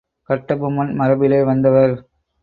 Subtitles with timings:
[0.29, 1.93] கட்டபொம்மன் மரபிலே வந்தவர்.